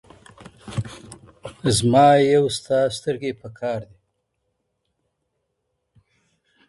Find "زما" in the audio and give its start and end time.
1.77-2.07